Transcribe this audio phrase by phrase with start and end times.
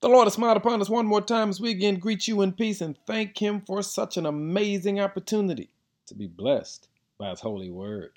[0.00, 2.52] The Lord has smiled upon us one more time as we again greet you in
[2.52, 5.70] peace and thank Him for such an amazing opportunity
[6.06, 6.86] to be blessed
[7.18, 8.12] by His holy word.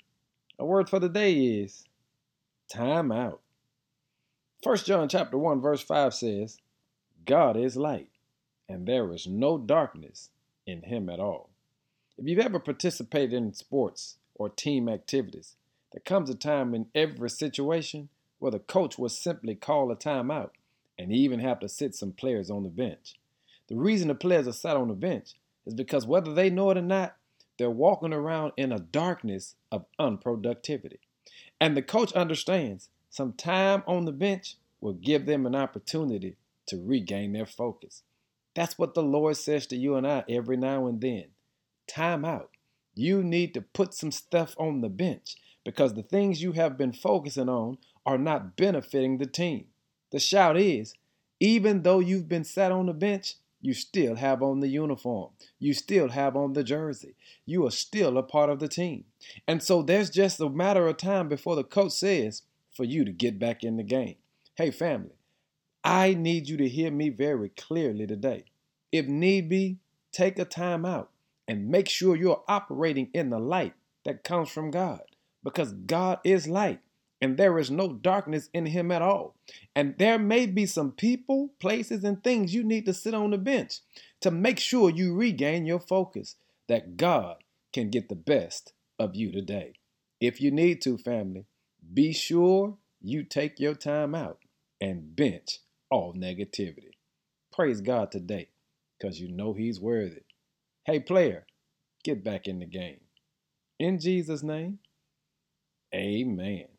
[0.60, 1.84] Our word for the day is
[2.68, 3.40] time out.
[4.62, 6.58] 1 John chapter 1 verse 5 says,
[7.26, 8.10] God is light,
[8.68, 10.30] and there is no darkness
[10.64, 11.50] in him at all.
[12.16, 15.56] If you've ever participated in sports or team activities,
[15.92, 18.08] there comes a time in every situation
[18.38, 20.50] where the coach will simply call a timeout
[20.98, 23.14] and even have to sit some players on the bench.
[23.68, 25.34] The reason the players are sat on the bench
[25.66, 27.16] is because whether they know it or not,
[27.58, 30.98] they're walking around in a darkness of unproductivity.
[31.60, 36.36] And the coach understands some time on the bench will give them an opportunity
[36.66, 38.02] to regain their focus.
[38.54, 41.26] That's what the Lord says to you and I every now and then.
[41.86, 42.50] Time out.
[42.94, 46.92] You need to put some stuff on the bench because the things you have been
[46.92, 49.66] focusing on are not benefiting the team.
[50.12, 50.94] The shout is
[51.40, 55.30] even though you've been sat on the bench, you still have on the uniform.
[55.58, 57.14] You still have on the jersey.
[57.46, 59.04] You are still a part of the team.
[59.48, 62.42] And so there's just a matter of time before the coach says
[62.76, 64.16] for you to get back in the game.
[64.56, 65.16] Hey, family,
[65.82, 68.44] I need you to hear me very clearly today.
[68.90, 69.78] If need be,
[70.10, 71.10] take a time out
[71.48, 75.02] and make sure you're operating in the light that comes from God
[75.42, 76.80] because God is light
[77.22, 79.36] and there is no darkness in him at all.
[79.76, 83.38] And there may be some people, places, and things you need to sit on the
[83.38, 83.78] bench
[84.22, 86.34] to make sure you regain your focus
[86.68, 87.36] that God
[87.72, 89.74] can get the best of you today.
[90.20, 91.46] If you need to, family,
[91.94, 94.38] be sure you take your time out
[94.80, 95.60] and bench
[95.90, 96.90] all negativity.
[97.52, 98.48] Praise God today
[98.98, 100.22] because you know He's worthy.
[100.84, 101.46] Hey, player,
[102.02, 103.00] get back in the game.
[103.78, 104.80] In Jesus' name,
[105.94, 106.71] amen.